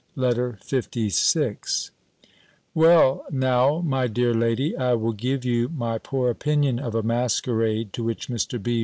[0.15, 0.21] B.
[0.21, 1.91] LETTER LVI
[2.73, 7.93] Well, now, my dear lady, I will give you my poor opinion of a masquerade,
[7.93, 8.59] to which Mr.
[8.63, 8.79] B.